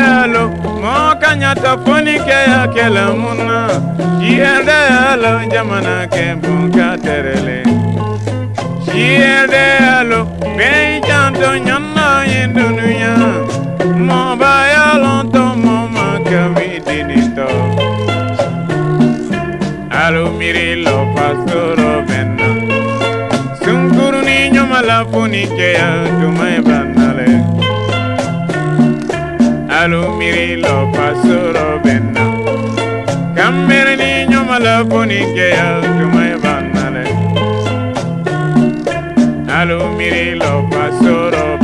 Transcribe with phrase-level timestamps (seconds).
[0.00, 0.42] yalo
[0.82, 3.68] mokanya tafonike ya kelamuna
[4.20, 7.62] jiende yalo jamana ke bunka terele.
[8.86, 10.24] Jiende yalo
[10.56, 12.08] bei janto nyana
[12.40, 13.14] indunuya
[14.08, 17.48] moba yalo to moma kamidi dito
[20.02, 22.48] alo mirilo pasoro benna
[23.62, 26.87] sunkuru ni nyoma lafonike ya tumaibana
[29.78, 32.24] lalumiri lo pasuro benna.
[33.36, 37.04] Kammere ni nyoma la ponike ya tumai banale
[39.46, 41.57] lalumiri lo pasuro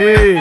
[0.00, 0.39] Hey.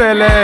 [0.00, 0.39] Pele.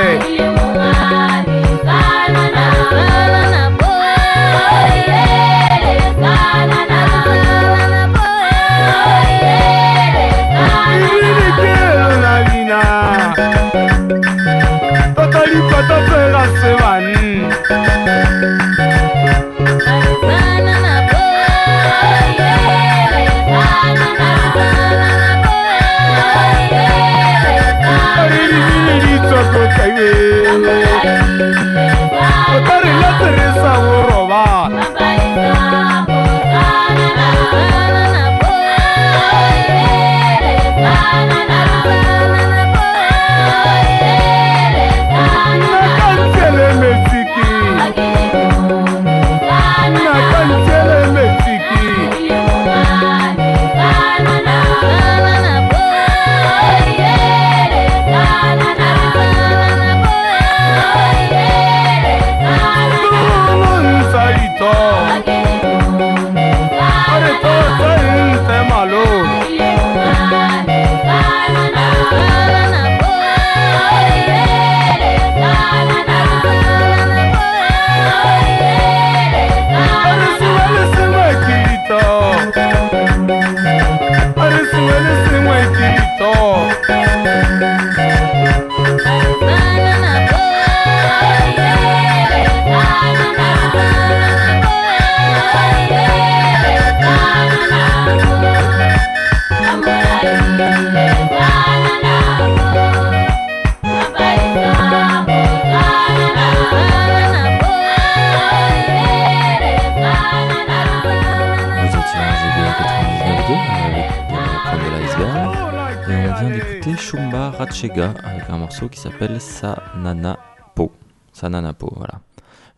[117.99, 120.39] Avec un morceau qui s'appelle Sanana
[120.75, 120.93] Po.
[121.33, 122.21] Sanana Po, voilà.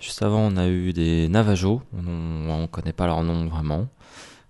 [0.01, 3.89] Juste avant, on a eu des Navajo, on ne connaît pas leur nom vraiment,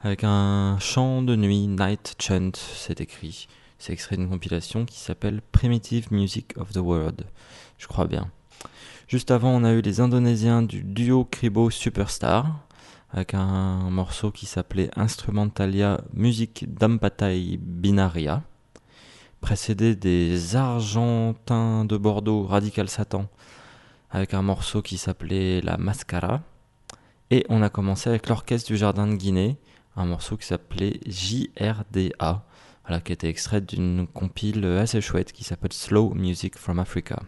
[0.02, 3.48] avec un chant de nuit, Night Chant, c'est écrit.
[3.78, 7.24] C'est extrait d'une compilation qui s'appelle Primitive Music of the World,
[7.78, 8.31] je crois bien.
[9.07, 12.61] Juste avant, on a eu les Indonésiens du duo Kribo Superstar,
[13.11, 18.42] avec un morceau qui s'appelait Instrumentalia Music Dampatai Binaria
[19.40, 23.27] précédé des Argentins de Bordeaux, Radical Satan,
[24.11, 26.42] avec un morceau qui s'appelait La Mascara.
[27.31, 29.59] Et on a commencé avec l'Orchestre du Jardin de Guinée,
[29.96, 32.44] un morceau qui s'appelait JRDA,
[32.87, 37.20] voilà, qui était extrait d'une compile assez chouette qui s'appelle Slow Music from Africa.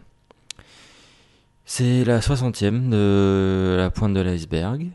[1.65, 4.91] C'est la 60e de la pointe de l'iceberg.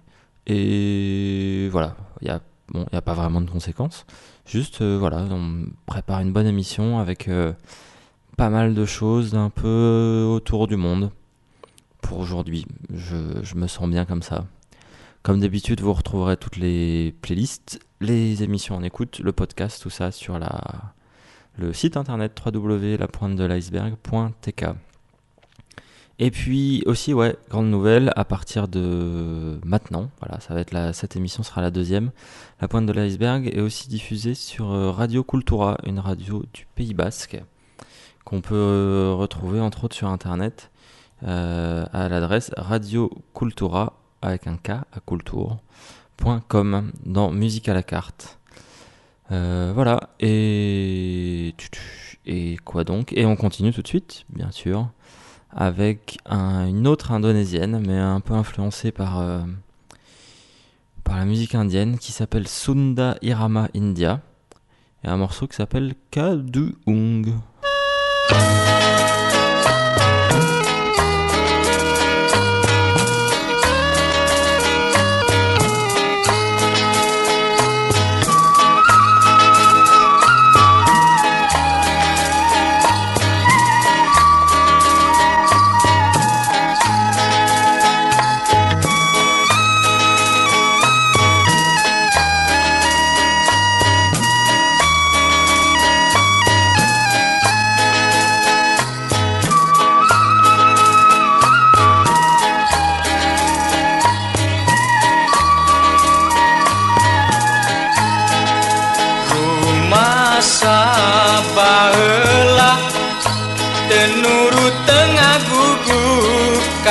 [0.47, 4.07] Et voilà, il n'y a, pas vraiment de conséquences.
[4.47, 7.53] Juste, euh, voilà, on prépare une bonne émission avec euh,
[8.37, 11.11] pas mal de choses un peu autour du monde
[12.01, 12.65] pour aujourd'hui.
[12.95, 13.17] Je,
[13.57, 14.47] me sens bien comme ça.
[15.25, 20.13] Comme d'habitude, vous retrouverez toutes les playlists, les émissions en écoute, le podcast, tout ça
[20.13, 20.95] sur la,
[21.59, 24.67] le site internet www.lapointedeliceberg.tk.
[26.19, 30.95] Et puis aussi, ouais, grande nouvelle, à partir de maintenant, voilà, ça va être la,
[30.95, 32.11] cette émission sera la deuxième.
[32.61, 36.95] La pointe de l'iceberg est aussi diffusée sur euh, Radio Cultura, une radio du Pays
[36.95, 37.37] Basque,
[38.25, 40.71] qu'on peut euh, retrouver entre autres sur internet
[41.23, 48.39] euh, à l'adresse Radio Cultura avec un K à culture.com dans Musique à la carte.
[49.29, 51.55] Voilà, et.
[52.29, 53.13] Et quoi donc?
[53.13, 54.89] Et on continue tout de suite, bien sûr,
[55.57, 59.40] avec un- une autre indonésienne, mais un peu influencée par, euh,
[61.03, 64.21] par la musique indienne, qui s'appelle Sunda Irama India,
[65.03, 67.33] et un morceau qui s'appelle Kaduung.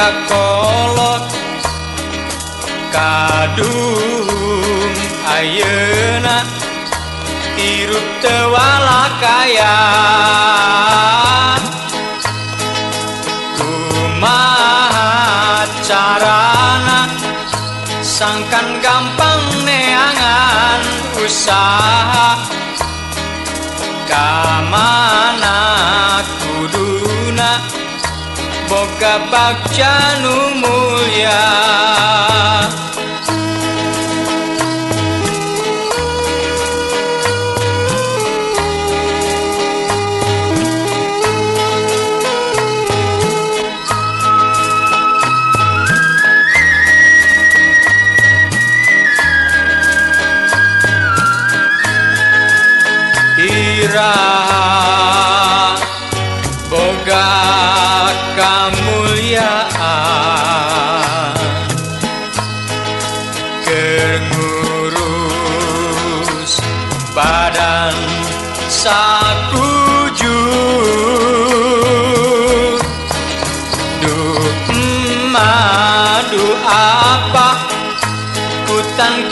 [0.05, 1.25] Kakolot
[2.93, 4.93] kadung
[5.25, 6.45] ayeuna
[7.57, 9.77] hirup tewalakaya
[13.57, 15.09] kumaha
[15.81, 17.09] carana
[18.05, 20.81] sangkan gampang neangan
[21.17, 22.37] usaha.
[24.05, 25.64] Kamana
[29.05, 31.45] kapak canu mulia.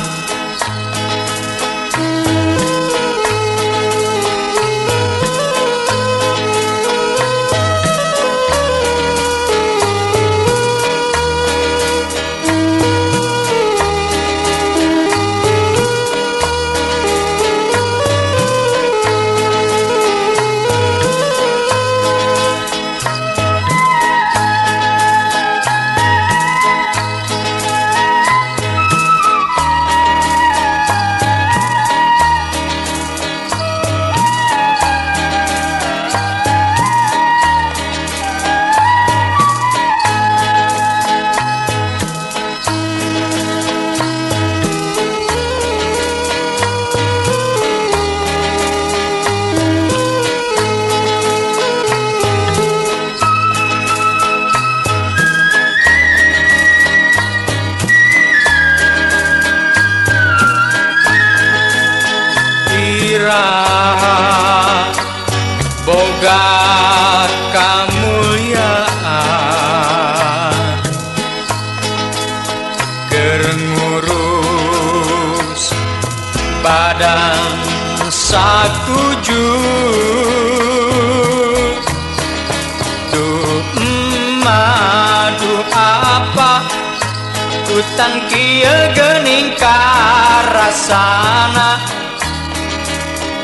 [88.00, 91.76] hutan kia gening karasana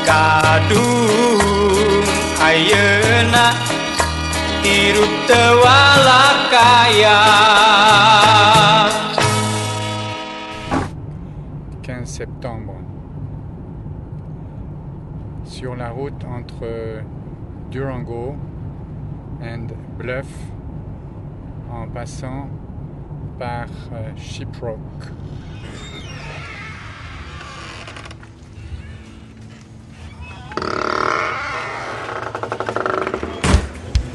[0.01, 2.01] kadung
[2.41, 3.53] ayeuna
[4.65, 7.21] hirup tewalakaya
[11.85, 12.81] 15 septembre.
[15.45, 17.05] Sur la route entre
[17.69, 18.33] Durango
[19.39, 19.69] and
[20.01, 20.25] Bluff,
[21.69, 22.49] en passant
[23.37, 24.79] par euh, Shiprock.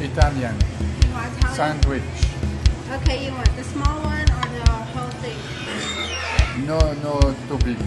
[0.00, 1.54] Italian You Italian?
[1.54, 2.02] sandwich.
[2.92, 6.66] Okay, you want the small one or the whole thing?
[6.66, 7.78] No, no, too big.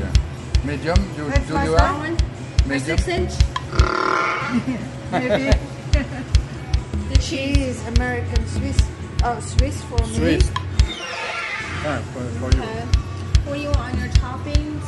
[0.63, 0.95] Medium.
[1.15, 1.97] Do, That's do you small have?
[1.99, 2.17] one?
[2.67, 2.97] Medium.
[2.97, 3.33] six inch?
[5.11, 5.51] Maybe
[7.13, 7.85] The cheese.
[7.97, 8.77] American Swiss.
[9.23, 10.39] Oh, Swiss for me.
[11.85, 12.05] Swiss.
[12.13, 12.63] For, for you.
[12.63, 12.85] Okay.
[13.45, 14.85] What do you want on your toppings?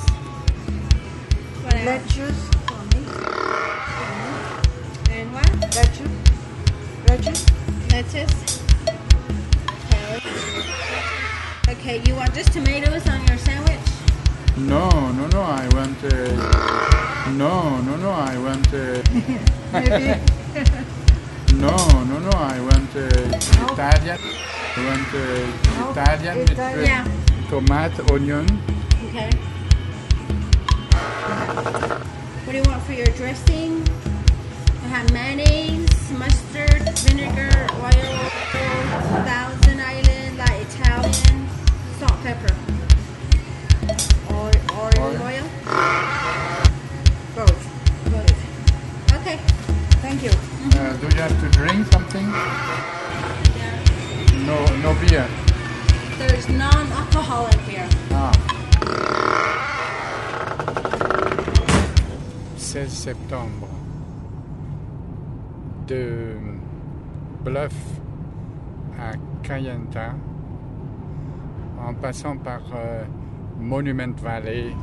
[1.64, 1.86] What else?
[1.86, 3.02] Lettuce for me.
[5.14, 5.52] And what?
[5.76, 6.16] Lettuce.
[7.08, 7.46] Lettuce.
[7.92, 8.36] Lettuce.
[9.86, 10.22] Okay.
[11.70, 13.80] Okay, you want just tomatoes on your sandwich?
[14.58, 15.42] No, no, no.
[15.42, 16.04] I want.
[16.04, 18.10] Uh, no, no, no.
[18.10, 18.74] I want.
[18.74, 19.04] Uh,
[19.74, 20.20] Maybe
[21.58, 22.30] no, no, no.
[22.32, 23.08] I want uh,
[23.74, 24.20] Italian.
[24.78, 27.08] I want uh, No, Italian with uh, Yeah.
[27.50, 28.46] tomato, onion.
[29.10, 29.30] Okay.
[32.46, 33.84] What do you want for your dressing?
[34.84, 38.18] I have mayonnaise, mustard, vinegar, oil,
[39.26, 41.48] Thousand Island, like Italian,
[42.00, 42.54] salt, pepper.
[44.34, 45.22] or or Oil.
[45.24, 45.46] oil?
[47.36, 47.62] both.
[48.14, 49.12] Both.
[49.22, 49.38] Okay.
[50.02, 50.57] Thank you.
[50.76, 52.28] Uh, do you have to drink something?
[52.28, 53.84] Yeah.
[54.46, 55.28] No, no beer.
[56.18, 57.88] There's non-alcoholic beer.
[58.12, 58.32] Ah.
[62.58, 63.68] 16 septembre.
[65.88, 66.36] De
[67.44, 67.74] Bluff
[69.00, 70.16] à Kayenta,
[71.80, 73.06] en passant par euh,
[73.58, 74.74] Monument Valley.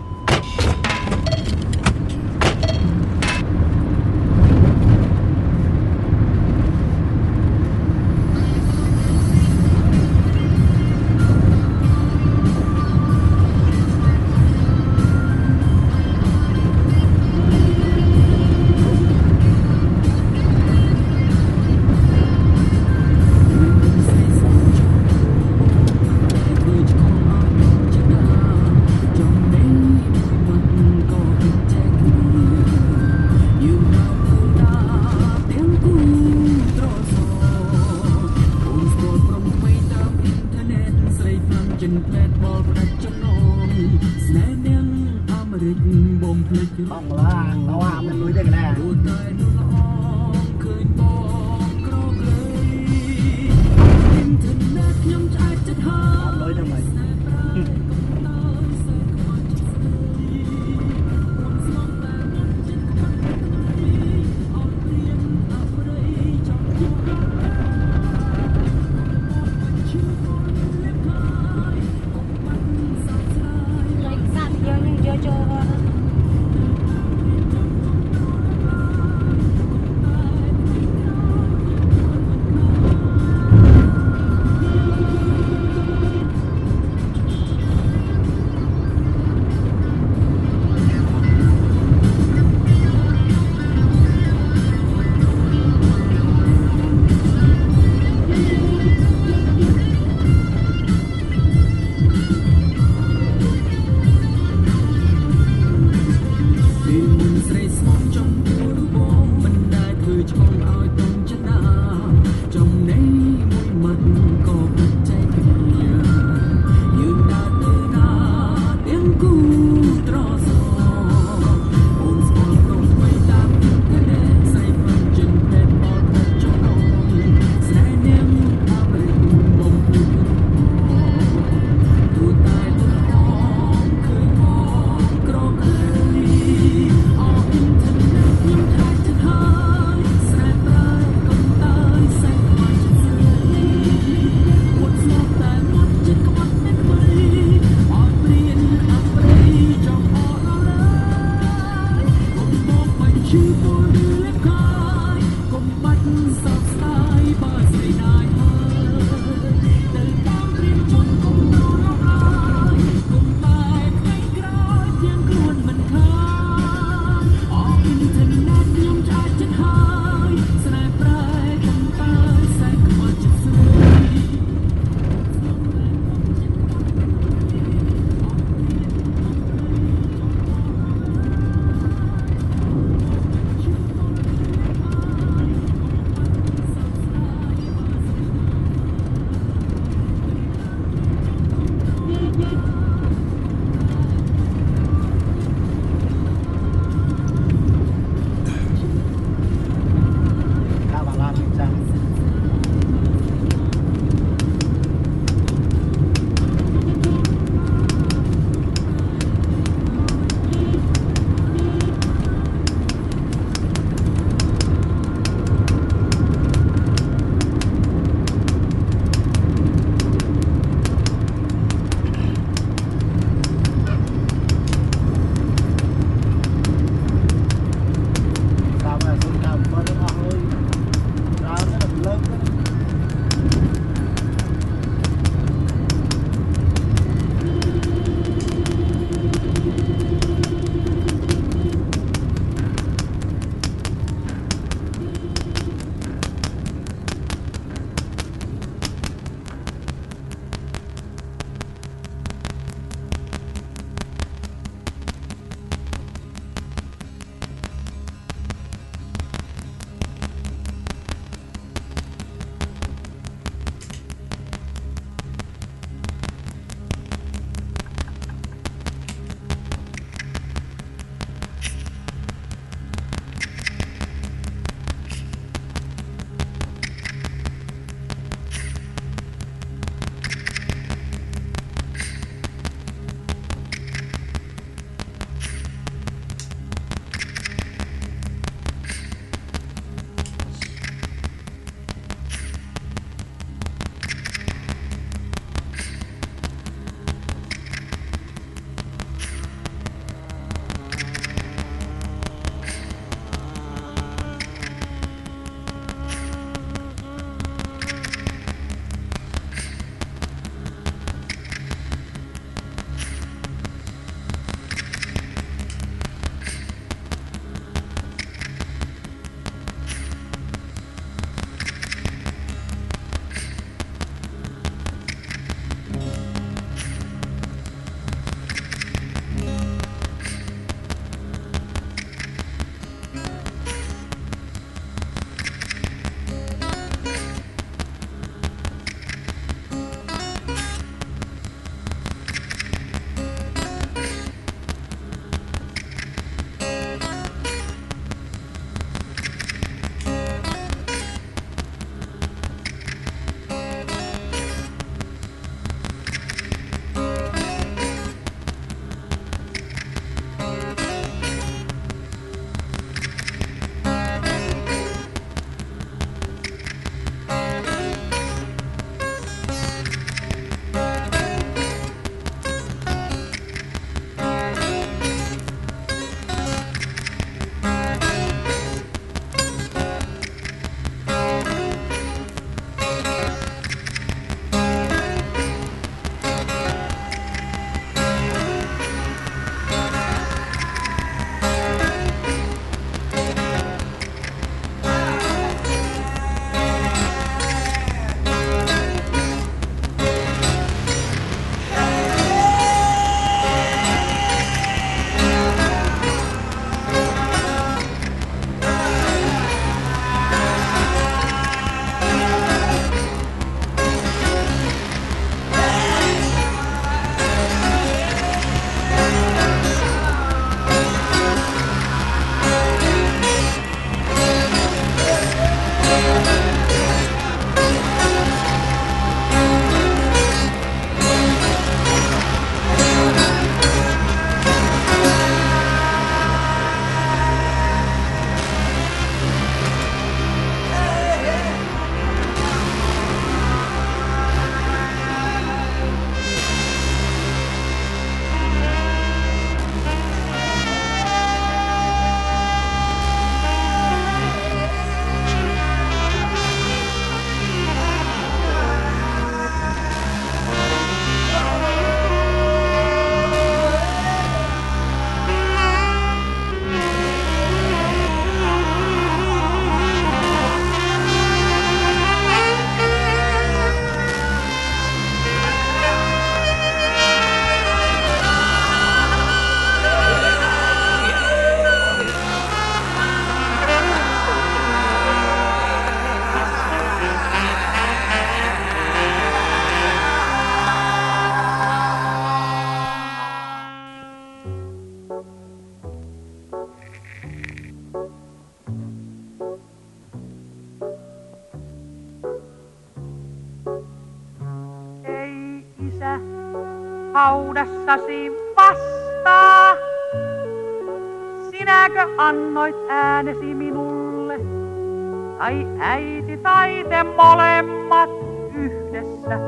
[516.95, 518.11] Te molemmat
[518.55, 519.39] yhdessä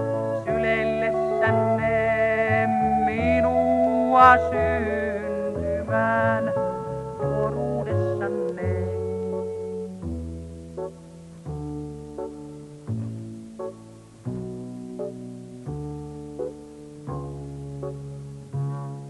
[0.45, 2.67] syleillessänne
[3.07, 6.53] minua syntymään.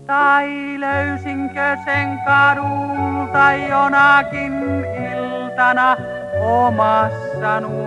[0.06, 4.54] Tai löysinkö sen kadulta jonakin
[5.14, 5.96] iltana
[6.40, 7.85] omassa nuoruudessani,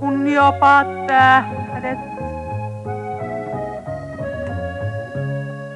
[0.00, 1.98] kun jopa tähdet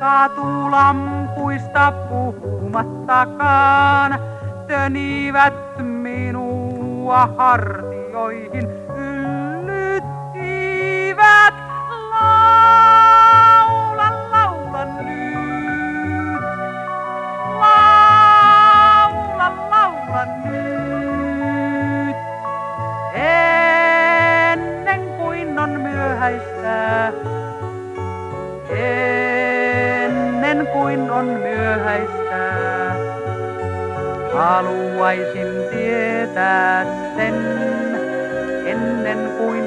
[0.01, 4.19] katulampuista puhumattakaan
[4.67, 8.86] tönivät minua hartioihin
[34.57, 36.85] Haluaisin tietää
[37.17, 37.35] sen
[38.67, 39.66] ennen kuin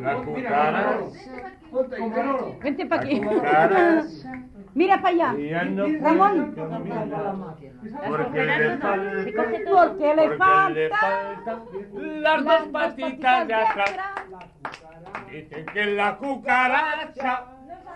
[0.00, 0.98] La cucaracha.
[2.62, 3.20] Vente para aquí.
[4.74, 5.34] Mira para allá.
[6.00, 6.54] Ramón.
[8.08, 8.96] Porque le falta.
[9.70, 11.62] Porque le falta.
[11.94, 13.90] las dos patitas de atrás.
[15.30, 17.53] Dicen que la cucaracha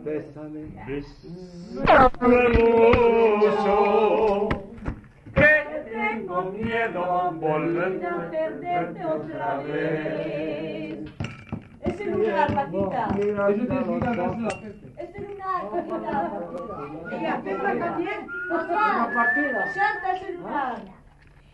[0.03, 2.49] Bésame, bésame
[3.29, 4.49] mucho,
[5.35, 5.51] que
[5.91, 10.99] tengo miedo a volver a perderte otra vez.
[11.81, 13.09] Este lugar, patita.
[14.97, 16.07] Este lugar, patita.
[17.21, 18.27] Y a Pepa también.
[18.49, 19.33] Papá,
[19.73, 20.96] suelta ese lugar.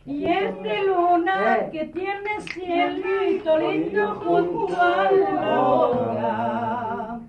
[0.05, 7.19] Y este lunar que tiene cielito lindo junto a la boca.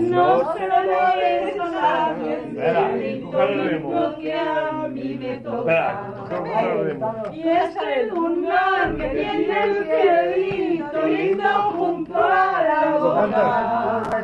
[0.00, 6.10] No se lo des a nadie, el cielito el que a mí me toca.
[6.62, 7.34] el.
[7.34, 14.20] Y este lunar que tiene el cielito lindo junto a la boca.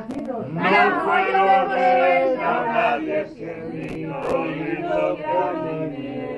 [0.49, 0.63] No
[1.05, 6.38] se lo des a nadie, ese lindo, lindo que a mí me toca.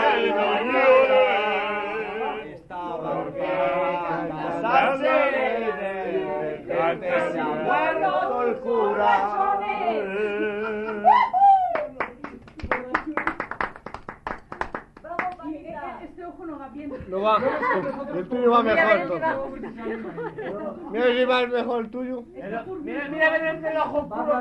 [6.99, 7.01] borrachones.
[7.01, 9.61] Canta el se ha muerto el cura.
[16.03, 16.91] Este ojo no va bien.
[17.09, 17.37] No va,
[18.15, 19.21] el tuyo va mejor.
[20.91, 22.23] Mira si va mejor el tuyo.
[22.33, 22.65] Mira,
[23.09, 24.39] mira, ven el ojo puro.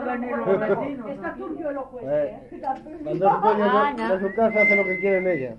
[1.11, 2.57] Está turbio el ojo Eh, este.
[2.57, 2.99] Está turbio.
[3.05, 5.55] Cuando es dueño de, de su casa hace lo que quiere en ella.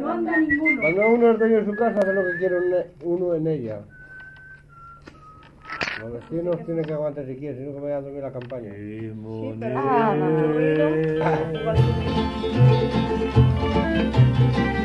[0.00, 0.80] No anda ninguno.
[0.80, 2.56] Cuando uno es dueño de su casa hace lo que quiere
[3.04, 3.80] uno en ella.
[6.02, 8.32] Los vecinos tienen que aguantar si quieren, si no que me voy a dormir la
[8.32, 8.72] campaña.
[14.52, 14.81] Bye.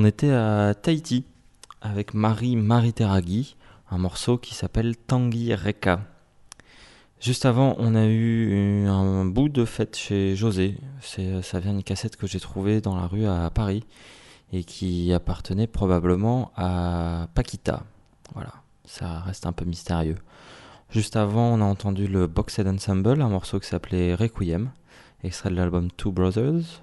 [0.00, 1.26] On était à Tahiti
[1.82, 2.56] avec Marie
[2.94, 3.54] Teragui,
[3.90, 6.00] un morceau qui s'appelle Tanguy Reka.
[7.20, 10.78] Juste avant, on a eu un bout de fête chez José.
[11.02, 13.84] C'est, ça vient d'une cassette que j'ai trouvée dans la rue à Paris
[14.54, 17.84] et qui appartenait probablement à Paquita.
[18.32, 18.54] Voilà,
[18.86, 20.16] ça reste un peu mystérieux.
[20.88, 24.70] Juste avant, on a entendu le Boxed Ensemble, un morceau qui s'appelait Requiem,
[25.24, 26.82] extrait de l'album Two Brothers,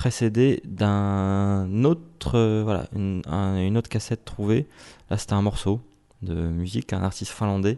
[0.00, 4.66] précédé d'un autre, euh, voilà, une, un- une autre cassette trouvée.
[5.10, 5.82] Là, c'était un morceau
[6.22, 7.76] de musique, un artiste finlandais,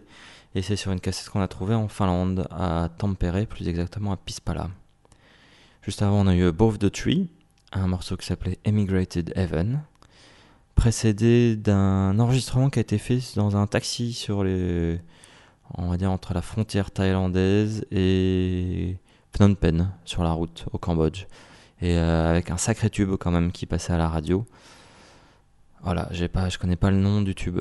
[0.55, 4.17] et c'est sur une cassette qu'on a trouvée en Finlande, à Tampere, plus exactement à
[4.17, 4.71] Pispala.
[5.83, 7.29] Juste avant, on a eu Above the Tree,
[7.73, 9.83] un morceau qui s'appelait Emigrated Heaven,
[10.77, 14.45] précédé d'un enregistrement qui a été fait dans un taxi sur
[15.77, 18.97] on va dire entre la frontière thaïlandaise et
[19.33, 21.27] Phnom Penh sur la route au Cambodge,
[21.83, 24.47] et euh, avec un sacré tube quand même qui passait à la radio.
[25.83, 27.61] Voilà, j'ai pas, je connais pas le nom du tube.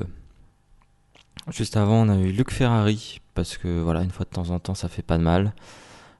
[1.50, 4.60] Juste avant, on a eu Luc Ferrari, parce que voilà, une fois de temps en
[4.60, 5.52] temps, ça fait pas de mal,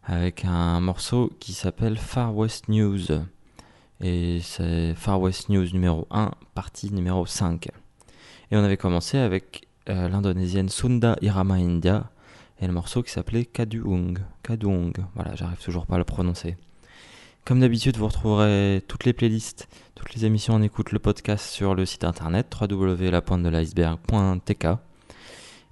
[0.03, 3.07] avec un morceau qui s'appelle Far West News.
[4.01, 7.69] Et c'est Far West News numéro 1, partie numéro 5.
[8.51, 12.11] Et on avait commencé avec euh, l'indonésienne Sunda Irama India
[12.61, 14.19] et le morceau qui s'appelait Kaduung.
[14.43, 16.57] Kaduung, voilà, j'arrive toujours pas à le prononcer.
[17.45, 21.75] Comme d'habitude, vous retrouverez toutes les playlists, toutes les émissions en écoute, le podcast sur
[21.75, 24.67] le site internet www.lapointedeliceberg.tk.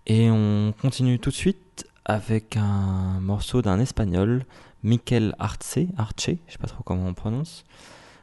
[0.06, 4.44] Et on continue tout de suite avec un morceau d'un espagnol,
[4.82, 7.62] Miquel Arce, Arce, je sais pas trop comment on prononce,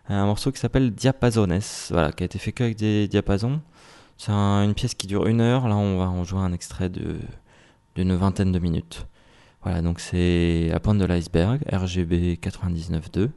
[0.10, 3.62] un morceau qui s'appelle Diapasones, voilà, qui a été fait que avec des diapasons.
[4.18, 6.90] C'est un- une pièce qui dure une heure, là on va en jouer un extrait
[6.90, 9.06] d'une vingtaine de minutes.
[9.64, 13.30] Voilà, donc c'est à pointe de l'iceberg, RGB 99.2,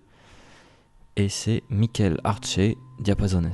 [1.16, 2.60] et c'est Miquel Arce,
[3.00, 3.52] Diapasones.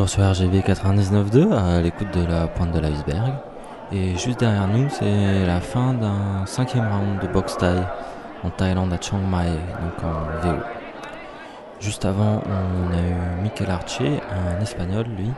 [0.00, 3.34] Toujours sur RGB 99.2 à l'écoute de la pointe de l'iceberg.
[3.92, 7.82] Et juste derrière nous, c'est la fin d'un cinquième round de boxe Thai
[8.42, 9.50] en Thaïlande à Chiang Mai,
[9.82, 10.56] donc en VO.
[11.80, 15.30] Juste avant, on a eu Michael Arce, un espagnol lui,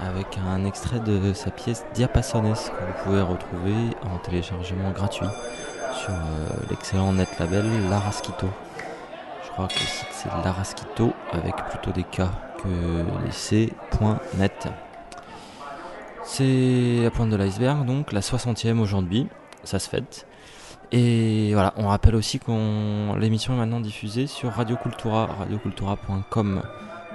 [0.00, 5.26] avec un extrait de sa pièce Diapasones que vous pouvez retrouver en téléchargement gratuit
[5.92, 8.46] sur euh, l'excellent net label Larasquito.
[9.44, 9.80] Je crois que
[10.12, 12.22] c'est Larasquito avec plutôt des K
[12.62, 13.32] que des
[16.24, 19.26] C'est la pointe de l'iceberg, donc la 60e aujourd'hui,
[19.64, 20.26] ça se fête.
[20.92, 26.62] Et voilà, on rappelle aussi que l'émission est maintenant diffusée sur Radio Cultura, radiocultura.com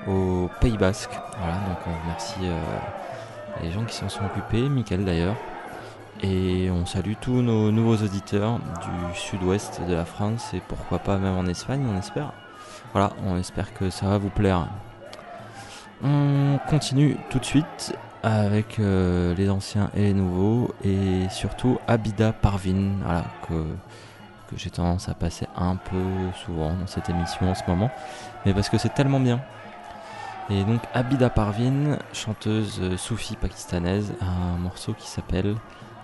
[0.07, 1.11] au Pays Basque.
[1.38, 2.60] Voilà, donc on remercie euh,
[3.64, 5.35] les gens qui s'en sont occupés, Mickaël d'ailleurs.
[6.22, 11.18] Et on salue tous nos nouveaux auditeurs du sud-ouest de la France et pourquoi pas
[11.18, 12.31] même en Espagne, on espère.
[12.91, 14.68] Voilà, on espère que ça va vous plaire.
[16.05, 22.34] On continue tout de suite avec euh, les anciens et les nouveaux et surtout Abida
[22.34, 23.63] Parvin, voilà, que,
[24.57, 26.03] j'ai tendance à passer un peu
[26.45, 27.89] souvent dans cette émission en ce moment,
[28.45, 29.41] mais parce que c'est tellement bien.
[30.49, 35.55] Et donc Abida Parvin, chanteuse euh, soufie pakistanaise, a un morceau qui s'appelle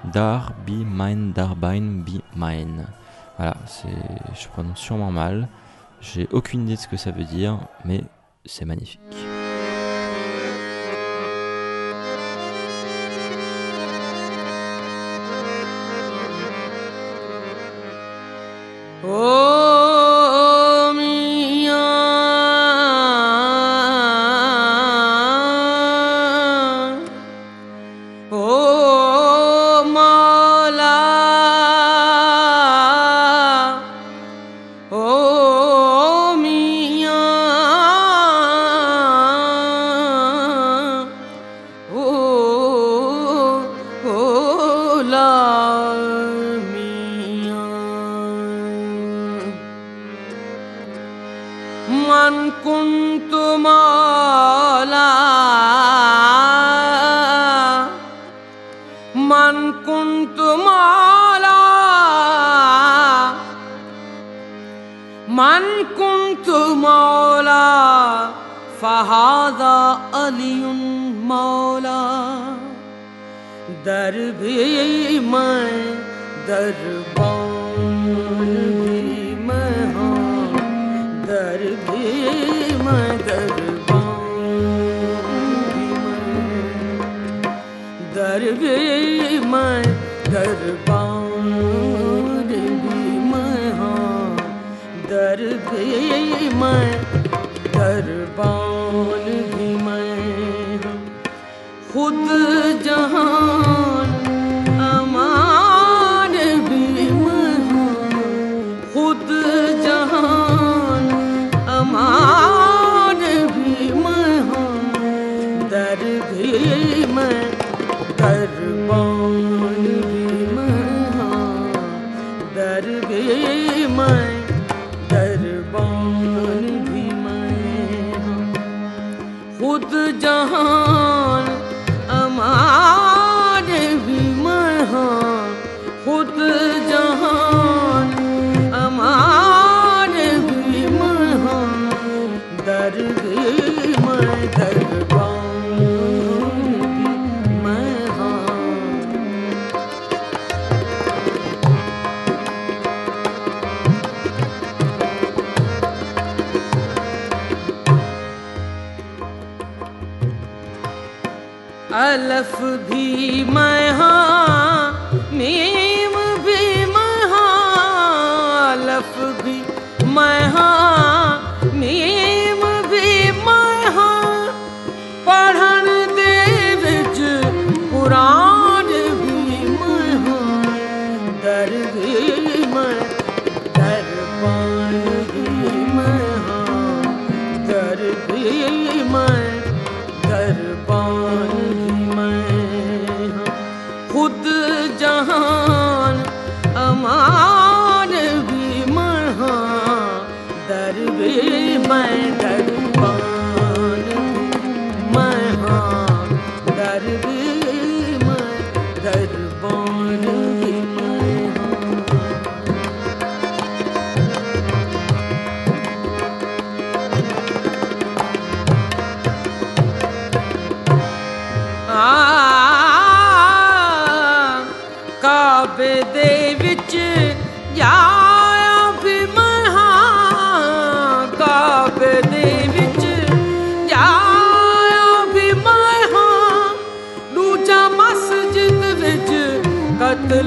[0.05, 2.85] Dar Be Mine Darbine Be Mine.
[3.37, 3.55] Voilà,
[4.33, 5.49] je prononce sûrement mal,
[5.99, 8.01] j'ai aucune idée de ce que ça veut dire, mais
[8.45, 8.99] c'est magnifique.
[19.01, 19.38] Oh.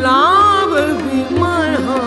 [0.05, 0.73] लाभ
[1.03, 2.02] विमहा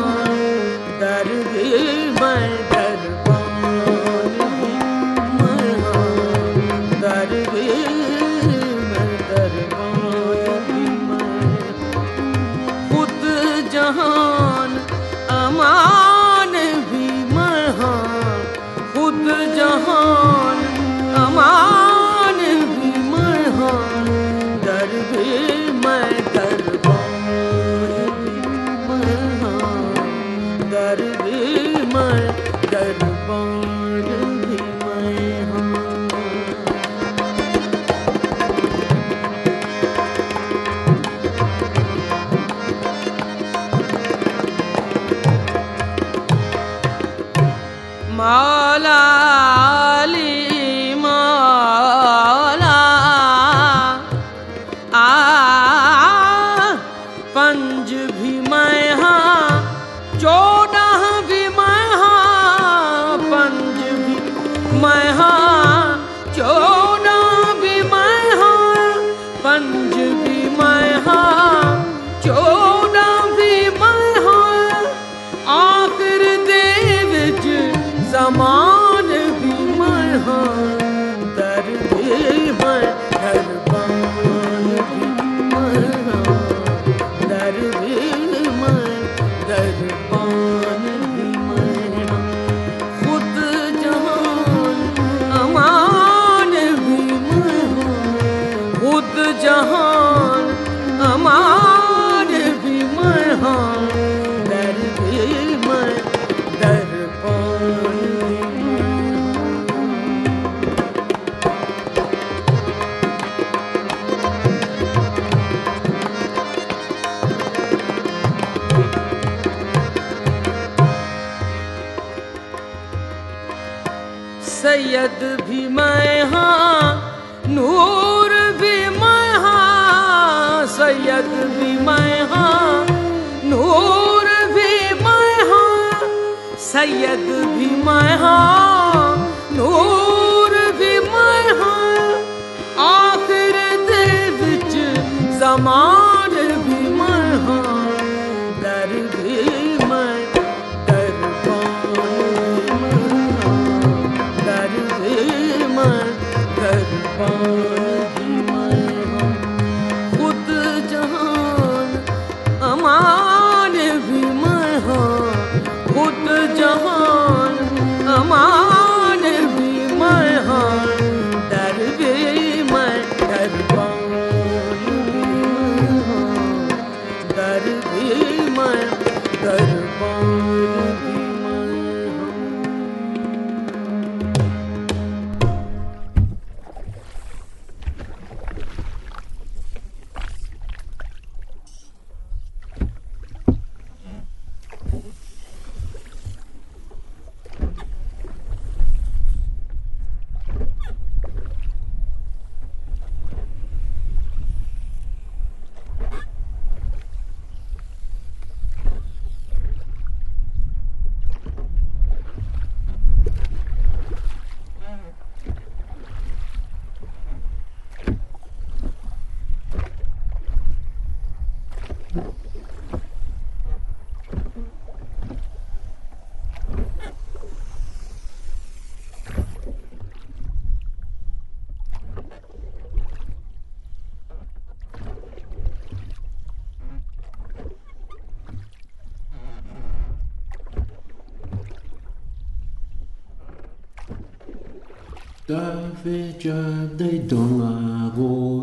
[245.48, 248.55] Davidja de Donavo.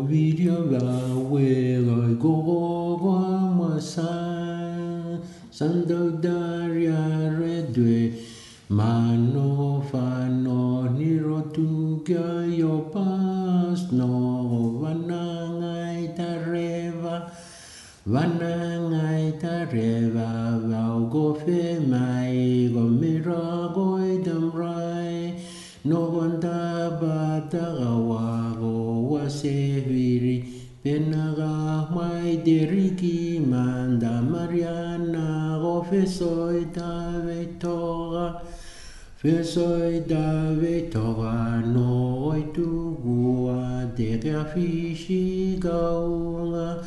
[39.23, 44.19] Versoi dave tora noi tu gua de
[44.53, 46.83] fishi gaula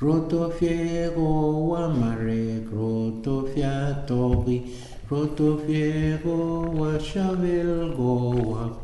[0.00, 4.66] Roto fiero mare groto fiatori
[5.06, 8.76] Roto fiero a chavel goa.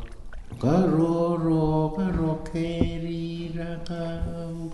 [0.57, 4.71] Caro roca rocheri racau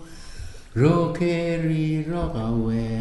[0.74, 2.06] Rocheri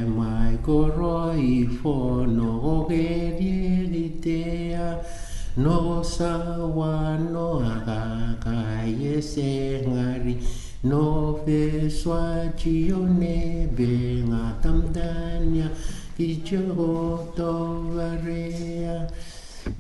[0.08, 5.19] mai coroi fono rocheri litea
[5.60, 10.36] no sawa no agaka yese ngari
[10.84, 15.70] no veswa chione benga tamdania
[16.18, 19.12] ijago tovarea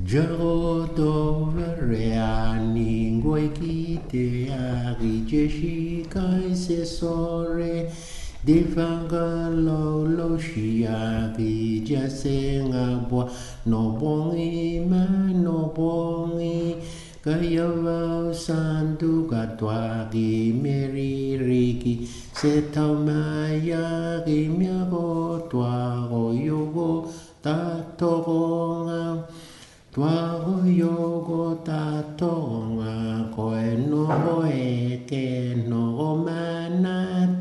[0.03, 7.91] jago tovarea ningoi kitea gijeshi kaise sore
[8.49, 13.30] Divangalo loshia vija singa bwa
[13.69, 15.05] no bongi ma
[15.43, 16.81] no bongi
[17.21, 21.93] Kayava sandu gatwa gi meri riki
[22.34, 23.85] setamaya
[24.26, 27.05] gi myago twa go yogo
[27.45, 29.30] tato gonga
[29.93, 35.26] twa go yogo tato gonga koe no hoe ke
[35.69, 37.39] no go manata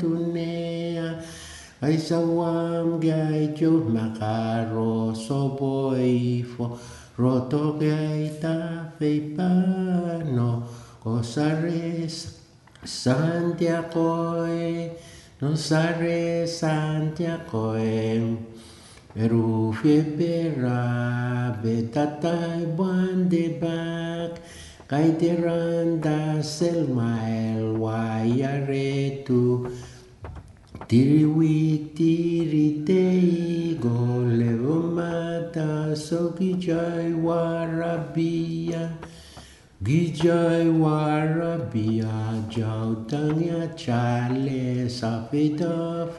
[1.81, 6.75] Ai Aisawam gaitu makaro soboifo
[7.15, 10.67] roto gaita feipano
[10.99, 12.35] cosares
[12.83, 14.43] Santiago
[15.39, 17.79] non sare santia Santiago
[19.15, 24.35] Erufie bera betatai bande bak.
[24.89, 29.63] Kaiteranda selmael wayaretu
[30.89, 38.97] Tiriwik tiritei golevomata so gijai warabia
[39.85, 46.09] gijai warabia jautanya chale safeda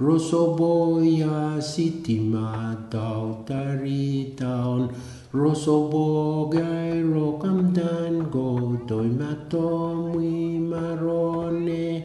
[0.00, 4.88] roso boya sitima tautari taun
[5.32, 12.04] rosobogai rokamdan go toimatomui marone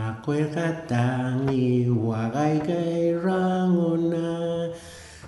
[0.25, 4.69] kuekatani wagaikairanguna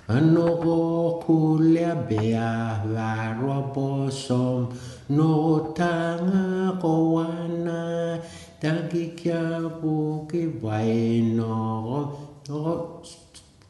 [0.06, 4.68] Nogo kulia bea varobosom
[5.08, 8.20] no tanga kowana.
[8.60, 12.12] Tangi kia buki vai no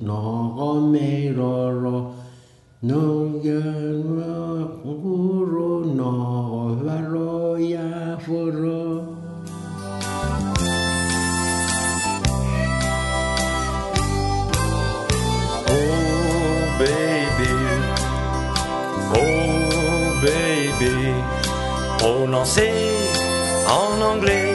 [0.00, 2.14] no meroro.
[2.82, 5.73] No yana guru
[22.34, 22.72] prononcez
[23.68, 24.54] en anglais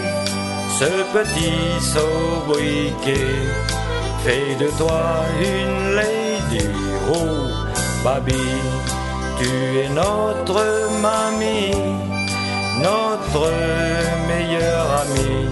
[0.80, 3.38] ce petit sobriquet
[4.24, 6.68] fait de toi une lady.
[7.10, 7.48] Oh
[8.04, 8.44] baby,
[9.40, 10.62] tu es notre
[11.02, 11.72] mamie,
[12.82, 13.50] notre
[14.28, 15.48] meilleure amie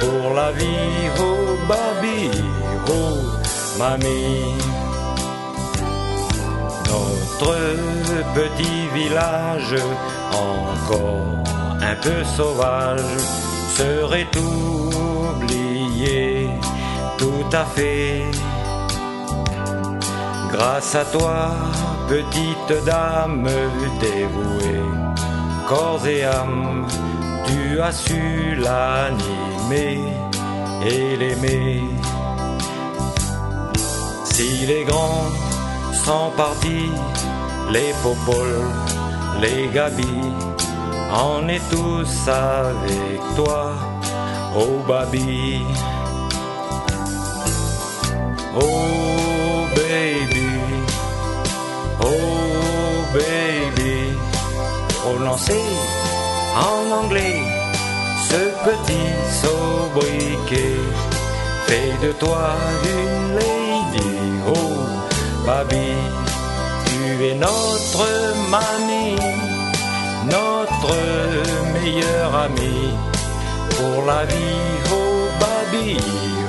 [0.00, 1.10] pour la vie.
[1.18, 2.30] Oh baby,
[2.88, 4.91] oh mamie.
[6.92, 7.56] Notre
[8.34, 9.74] petit village,
[10.30, 11.42] encore
[11.80, 13.16] un peu sauvage,
[13.76, 16.50] serait oublié
[17.18, 18.22] tout à fait.
[20.50, 21.50] Grâce à toi,
[22.08, 23.48] petite dame
[24.00, 24.82] dévouée,
[25.68, 26.86] corps et âme,
[27.46, 30.00] tu as su l'animer
[30.84, 31.82] et l'aimer.
[34.24, 35.30] Si les grands
[36.04, 36.90] sont partis,
[37.70, 38.68] les popoles,
[39.40, 40.32] les gabis,
[41.12, 43.74] on est tous avec toi,
[44.56, 45.60] oh baby.
[48.54, 50.50] Oh baby,
[52.00, 53.94] oh baby,
[55.00, 55.64] prononcez
[56.56, 57.42] en anglais
[58.28, 59.12] ce petit
[59.42, 60.80] sobriquet.
[61.66, 62.50] Fait de toi
[62.84, 64.12] une lady,
[64.54, 64.81] oh
[65.46, 65.92] baby,
[66.86, 68.08] tu es notre
[68.50, 69.16] mamie,
[70.30, 70.94] notre
[71.74, 72.94] meilleure amie
[73.70, 74.60] pour la vie,
[74.92, 75.96] oh baby,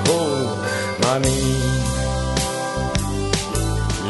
[0.10, 1.62] oh mamie.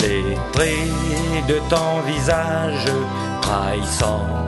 [0.01, 2.91] Les traits de ton visage
[3.41, 4.43] trahissant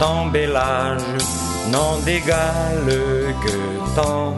[0.00, 1.02] ton bel âge
[1.70, 3.58] n'en d'égalent que
[3.94, 4.34] ton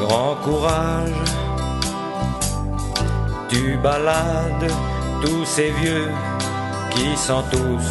[0.00, 1.43] grand courage.
[3.54, 4.72] Tu balades
[5.22, 6.10] tous ces vieux
[6.90, 7.86] qui sont tous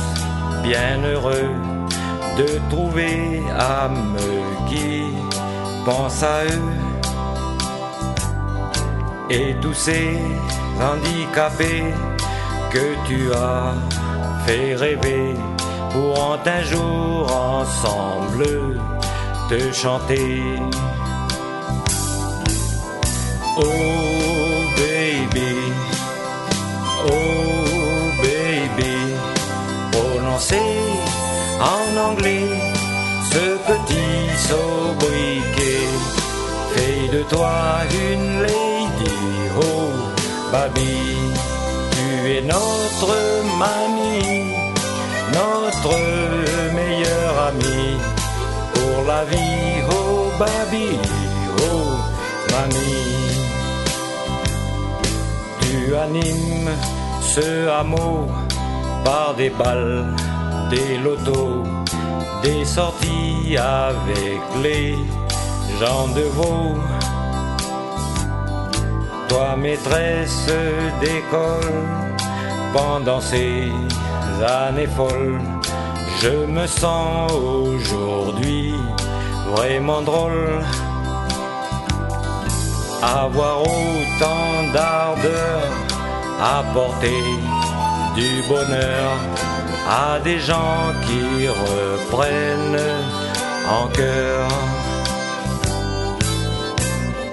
[0.62, 1.52] bien heureux
[2.38, 4.18] de trouver âme
[4.68, 5.04] qui
[5.86, 6.70] pense à eux.
[9.30, 10.20] Et tous ces
[10.82, 11.94] handicapés
[12.70, 13.74] que tu as
[14.46, 15.34] fait rêver
[15.92, 18.82] pourront un jour ensemble
[19.48, 20.42] te chanter.
[23.56, 24.33] Oh
[27.08, 28.96] oh baby,
[29.92, 30.72] prononcer
[31.60, 32.50] en anglais
[33.32, 35.88] ce petit sobriquet
[36.74, 39.16] fait de toi une lady.
[39.60, 39.92] Oh
[40.52, 40.98] baby,
[41.92, 43.14] tu es notre
[43.58, 44.54] mamie,
[45.40, 45.96] notre
[46.74, 47.98] meilleure amie
[48.74, 49.82] pour la vie.
[49.90, 50.98] Oh baby,
[51.60, 51.98] oh
[52.52, 53.33] mamie.
[55.86, 56.70] Tu animes
[57.22, 58.28] ce hameau
[59.04, 60.06] par des balles,
[60.70, 61.64] des lotos,
[62.42, 64.96] des sorties avec les
[65.80, 66.78] gens de veau.
[69.28, 70.48] Toi, maîtresse
[71.02, 71.74] d'école,
[72.72, 73.70] pendant ces
[74.42, 75.42] années folles,
[76.22, 78.74] je me sens aujourd'hui
[79.54, 80.64] vraiment drôle
[83.04, 85.64] avoir autant d'ardeur,
[86.42, 87.24] apporter
[88.16, 89.12] du bonheur
[89.90, 92.86] à des gens qui reprennent
[93.70, 94.48] en cœur.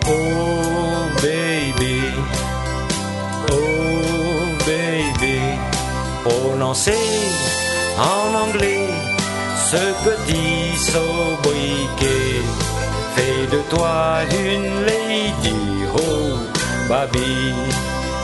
[0.08, 2.00] Oh baby,
[3.52, 5.38] oh baby,
[6.24, 7.06] prononcer
[7.98, 8.88] en anglais
[9.70, 12.42] ce petit sobriquet
[13.14, 15.56] fait de toi une lady.
[15.94, 16.38] Oh,
[16.88, 17.54] baby,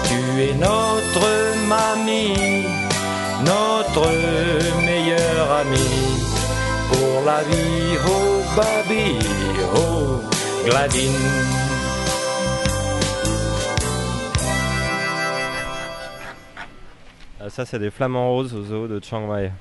[0.09, 1.27] tu es notre
[1.69, 2.65] mamie,
[3.45, 4.07] notre
[4.85, 6.07] meilleure amie
[6.91, 7.99] pour la vie.
[8.07, 9.19] Oh, baby,
[9.75, 10.21] oh,
[10.65, 11.57] Gladine.
[17.41, 19.53] Ah, ça, c'est des flamants roses au zoo de Chiang Mai.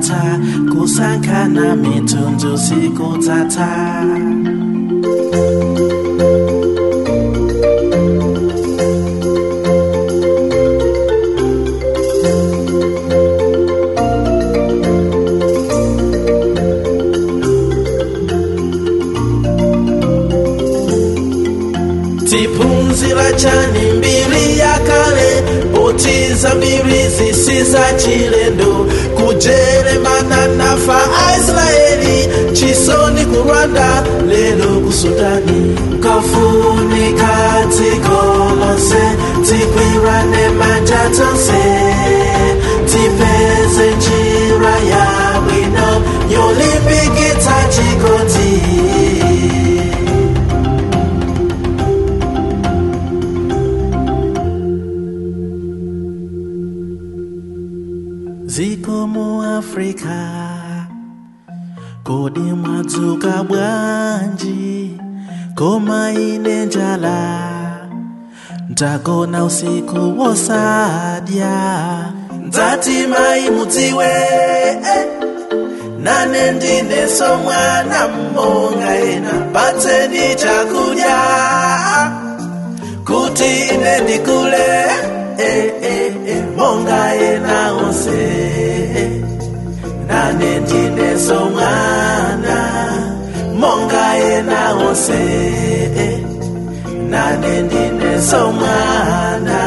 [0.00, 0.40] tata,
[0.72, 4.39] kusangana mitundu siku tata.
[69.60, 71.54] Usiku wosadya
[72.46, 74.04] ndzati mai mudziwe
[74.94, 75.06] eh,
[75.98, 79.32] nane ndineso mwana mmonga ena.
[79.52, 81.18] Patseni chakudya.
[83.06, 84.68] Kuti ine ndikule
[85.38, 88.20] eh, eh, eh, monga ena onse
[90.08, 92.58] nane ndineso mwana
[93.60, 95.20] monga ena onse
[97.10, 97.62] nane
[98.20, 99.60] presença humana.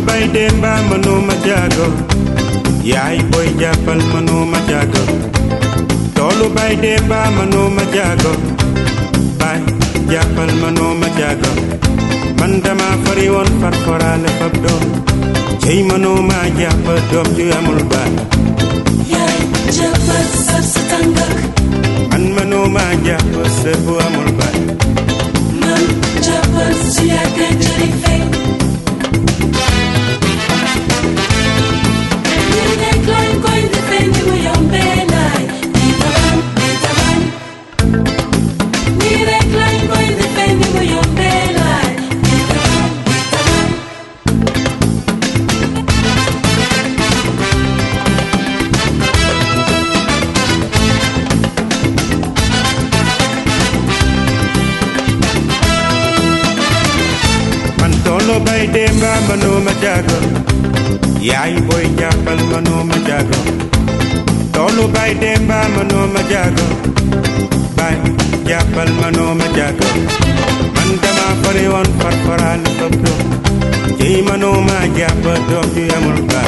[0.00, 1.86] ñu bay dee mbaam mënuma jaago
[2.90, 5.02] yaay booy jàppal mënuma jaago
[6.16, 8.32] toolu bay dee mbaam mënuma jaago
[9.40, 9.58] bay
[10.12, 11.50] jàppal mënuma jaago
[12.38, 14.84] man dama fari woon farforaale fab doom
[15.62, 18.12] cey mënuma jàpp doom ju amul baat
[19.12, 19.38] yaay
[19.78, 21.36] jàppal sab sa tàngak
[22.10, 24.56] man mënuma jàpp sër bu amul baat
[25.60, 25.84] man
[26.26, 28.20] jàppal su yàgg jëri fay
[33.72, 35.09] Depende, voy a un
[61.50, 62.38] ay boy jàppal
[62.90, 63.38] ma jago.
[64.54, 66.66] toolu bay demba mano mënooma jaago
[67.76, 67.96] bay
[68.48, 68.90] jàppal
[69.40, 69.88] ma jago.
[70.74, 73.20] man dama fari woon farfaraan fëpp doom
[73.98, 76.42] ciy mënooma jàpp doom ju amul ba.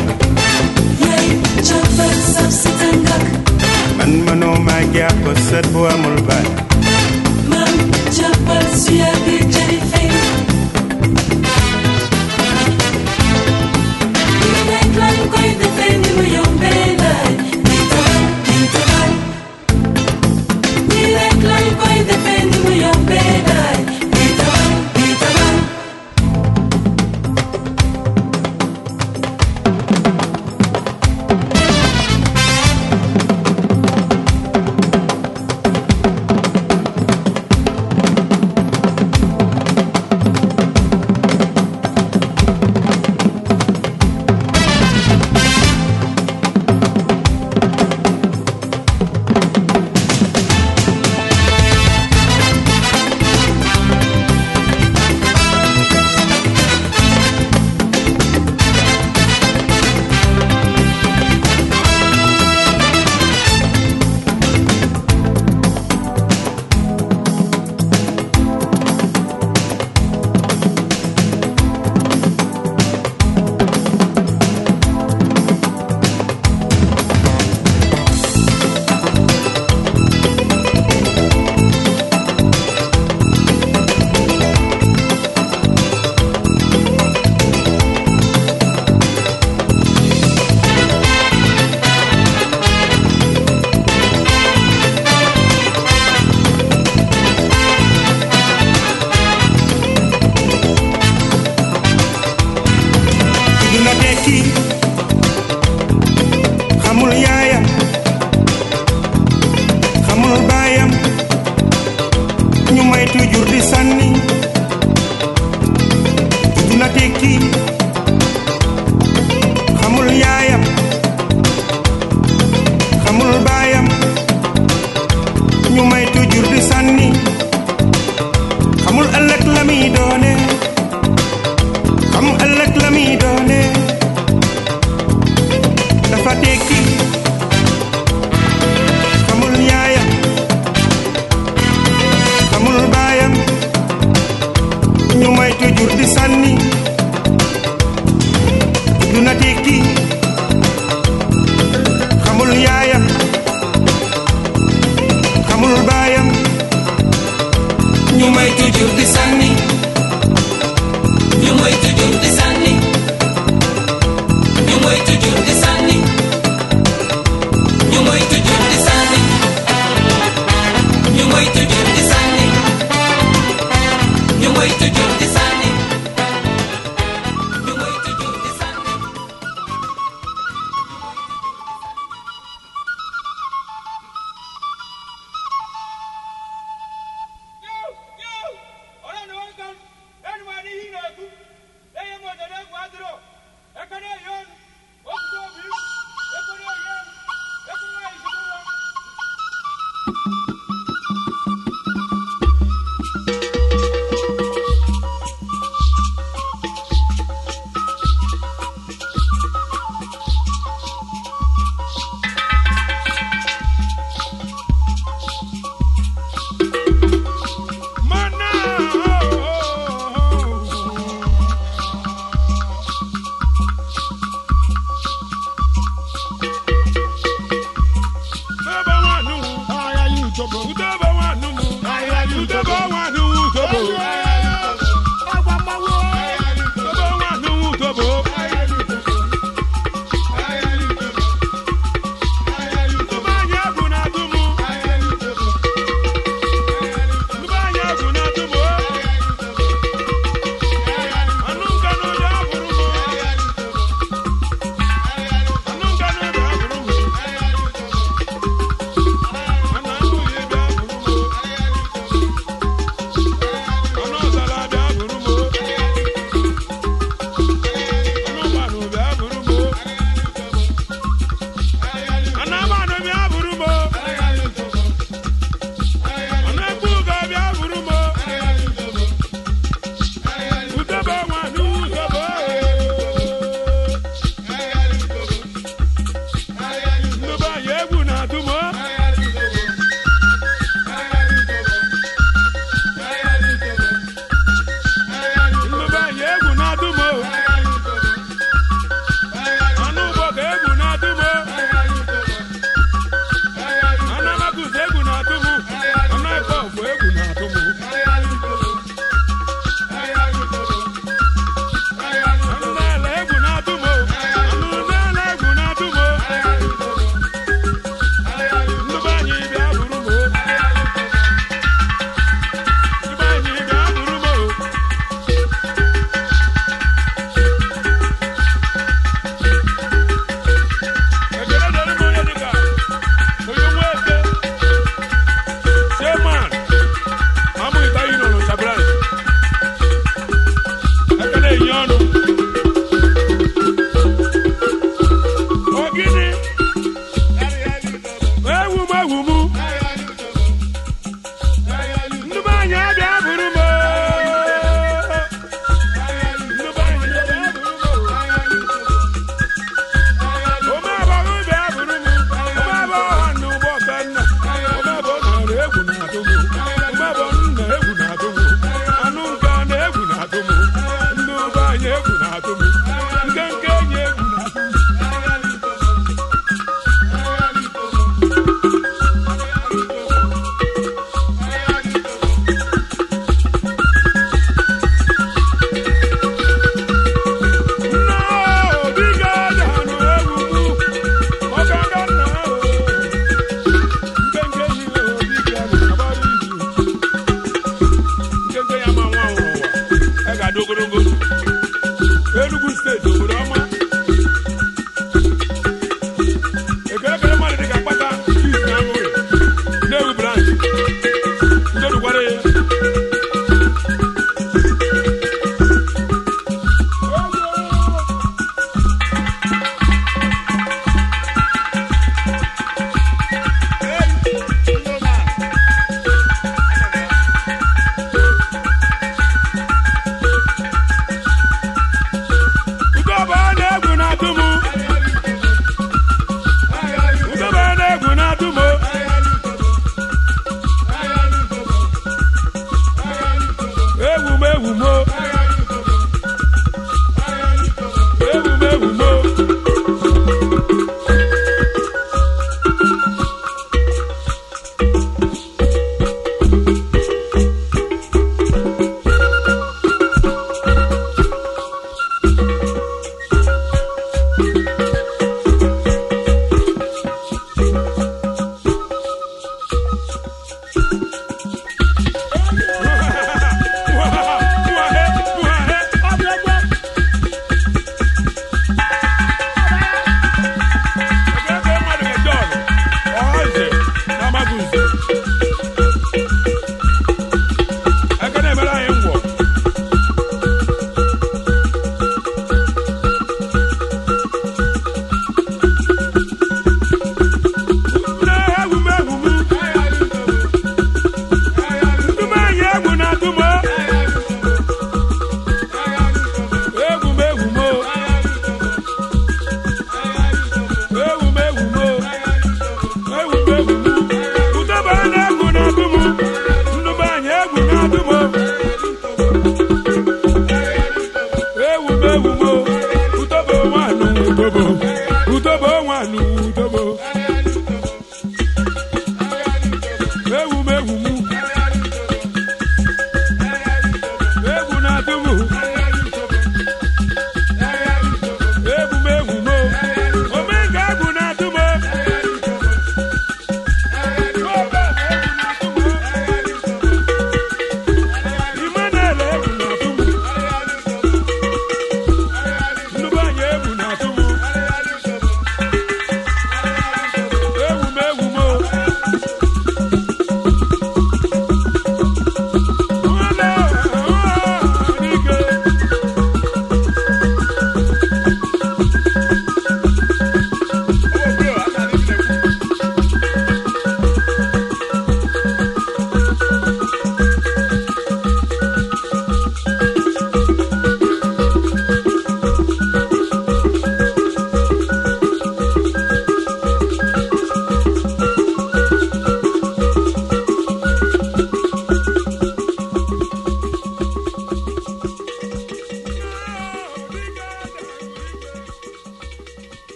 [1.04, 1.26] yaay
[1.68, 3.24] jàppal sab si tàngak
[3.98, 6.38] man mano ma jàpp sët bu amul ba.
[7.50, 7.74] man
[8.16, 10.08] jàppal suya bi jëri fay
[16.28, 16.61] you.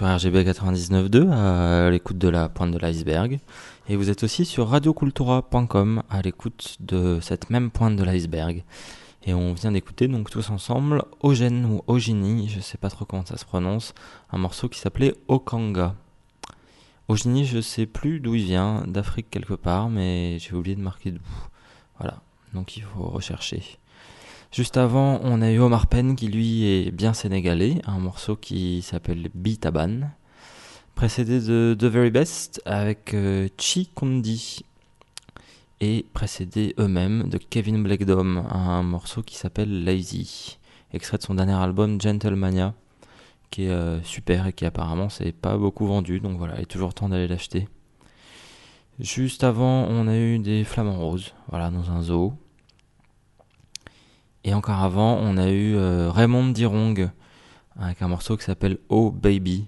[0.00, 3.38] Sur RGB 99.2 à l'écoute de la pointe de l'iceberg.
[3.86, 8.64] Et vous êtes aussi sur radiocultura.com à l'écoute de cette même pointe de l'iceberg.
[9.26, 13.26] Et on vient d'écouter donc tous ensemble Ogène ou Ogini, je sais pas trop comment
[13.26, 13.92] ça se prononce,
[14.32, 15.94] un morceau qui s'appelait Okanga.
[17.08, 21.10] Ogini, je sais plus d'où il vient, d'Afrique quelque part, mais j'ai oublié de marquer
[21.10, 21.20] d'où.
[21.98, 22.22] Voilà,
[22.54, 23.79] donc il faut rechercher.
[24.52, 28.82] Juste avant, on a eu Omar Penn qui lui est bien sénégalais, un morceau qui
[28.82, 30.10] s'appelle Bitaban,
[30.96, 34.64] précédé de The Very Best avec euh, Chi Kondi
[35.80, 40.58] et précédé eux-mêmes de Kevin Blackdom, un morceau qui s'appelle Lazy,
[40.92, 42.74] extrait de son dernier album Gentlemania,
[43.52, 46.66] qui est euh, super et qui apparemment s'est pas beaucoup vendu, donc voilà, il est
[46.66, 47.68] toujours temps d'aller l'acheter.
[48.98, 52.34] Juste avant, on a eu des flamants roses, voilà, dans un zoo.
[54.44, 57.10] Et encore avant, on a eu euh, Raymond Dirong
[57.78, 59.66] avec un morceau qui s'appelle Oh Baby.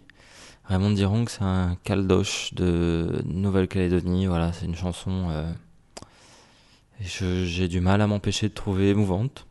[0.64, 4.26] Raymond Dirong, c'est un caldoche de Nouvelle-Calédonie.
[4.26, 5.28] Voilà, c'est une chanson.
[5.30, 5.52] euh,
[7.00, 9.46] J'ai du mal à m'empêcher de trouver émouvante.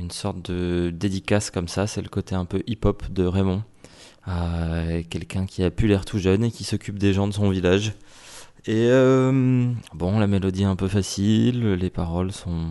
[0.00, 3.62] Une sorte de dédicace comme ça, c'est le côté un peu hip-hop de Raymond.
[5.10, 7.94] Quelqu'un qui a pu l'air tout jeune et qui s'occupe des gens de son village.
[8.66, 12.66] Et euh, bon, la mélodie est un peu facile, les paroles sont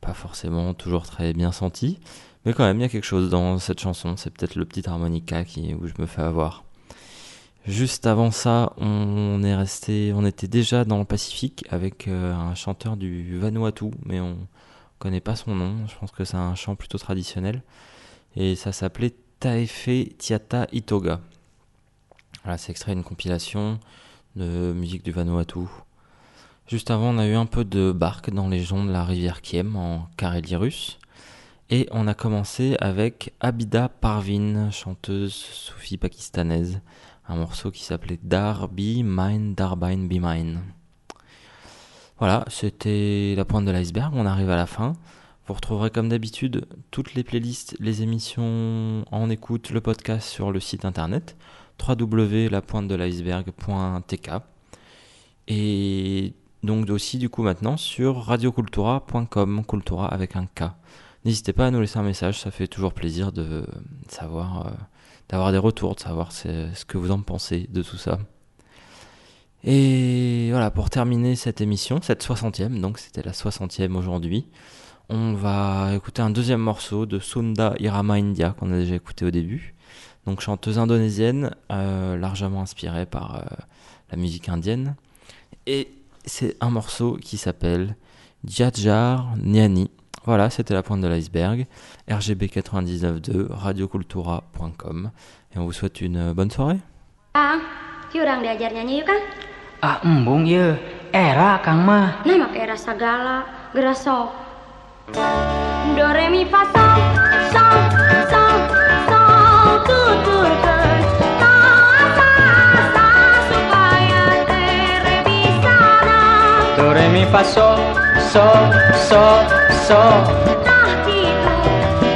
[0.00, 1.98] pas forcément toujours très bien senties,
[2.44, 4.88] mais quand même il y a quelque chose dans cette chanson, c'est peut-être le petit
[4.88, 6.64] harmonica qui, où je me fais avoir.
[7.66, 12.54] Juste avant ça, on est resté, on était déjà dans le Pacifique avec euh, un
[12.54, 14.38] chanteur du Vanuatu, mais on
[14.98, 15.86] connaît pas son nom.
[15.86, 17.62] Je pense que c'est un chant plutôt traditionnel
[18.36, 21.20] et ça s'appelait Taefe Tiata Itoga.
[22.44, 23.78] Voilà, c'est extrait d'une compilation
[24.36, 25.60] de musique du Vanuatu.
[26.70, 29.42] Juste avant, on a eu un peu de barque dans les joncs de la rivière
[29.42, 31.00] Kiem en Carélie russe.
[31.68, 36.80] Et on a commencé avec Abida Parvin, chanteuse soufie pakistanaise.
[37.26, 40.60] Un morceau qui s'appelait Dar Be Mine, Darbine Be Mine.
[42.20, 44.12] Voilà, c'était la pointe de l'iceberg.
[44.14, 44.92] On arrive à la fin.
[45.48, 50.60] Vous retrouverez comme d'habitude toutes les playlists, les émissions en écoute, le podcast sur le
[50.60, 51.36] site internet
[51.84, 54.30] www.lapointedeliceberg.tk
[55.48, 60.70] et donc aussi du coup maintenant sur radiocultura.com, Cultura avec un K.
[61.24, 63.66] N'hésitez pas à nous laisser un message, ça fait toujours plaisir de
[64.08, 64.70] savoir, euh,
[65.28, 68.18] d'avoir des retours, de savoir ce que vous en pensez de tout ça.
[69.62, 74.46] Et voilà, pour terminer cette émission, cette 60e, donc c'était la 60e aujourd'hui,
[75.10, 79.32] on va écouter un deuxième morceau de Sunda Irama India qu'on a déjà écouté au
[79.32, 79.74] début.
[80.24, 83.40] Donc chanteuse indonésienne, euh, largement inspirée par euh,
[84.10, 84.94] la musique indienne.
[85.66, 85.88] Et
[86.24, 87.96] c'est un morceau qui s'appelle
[88.44, 89.90] Djadjar Niani.
[90.24, 91.66] Voilà, c'était la pointe de l'iceberg.
[92.08, 95.10] RGB 99.2, radiocultura.com.
[95.54, 96.78] Et on vous souhaite une euh, bonne soirée.
[97.34, 97.60] Kang,
[98.10, 99.22] Ki orang diajar nyanyi yuk Kang.
[99.82, 100.74] Ah embung ye,
[101.12, 102.22] era Kang mah.
[102.26, 104.28] Nah make era segala, geura sok.
[105.96, 107.00] Do re mi fa sol,
[107.54, 107.78] sol,
[108.30, 108.58] sol,
[109.08, 110.69] sol, tuturkeun
[116.90, 117.42] Re mi fa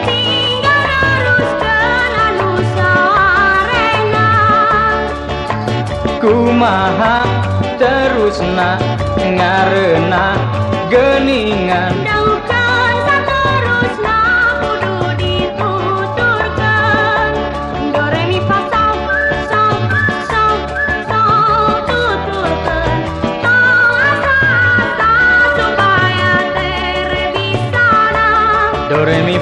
[0.02, 4.28] tinggal neruskeun anu sarena.
[6.18, 7.16] Kumaha
[7.78, 8.74] terusna
[9.22, 10.24] ngarena
[10.90, 11.94] geningan.
[12.02, 12.33] Daukeun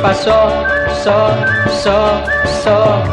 [0.03, 0.51] Passou,
[1.05, 2.27] sol, sol,
[2.65, 3.12] sol.